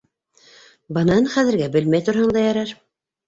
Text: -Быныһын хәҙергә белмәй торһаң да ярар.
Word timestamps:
-Быныһын 0.97 1.27
хәҙергә 1.35 1.67
белмәй 1.77 2.05
торһаң 2.07 2.35
да 2.39 2.43
ярар. 2.47 2.73